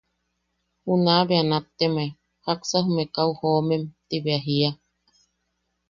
Junaʼa 0.83 1.27
bea 1.27 1.43
nattemae: 1.49 2.09
“¿Jaksa 2.45 2.77
jume 2.85 3.03
kau 3.15 3.29
jomem?” 3.39 3.83
ti 4.07 4.15
bea 4.23 4.39
jiia. 4.45 4.69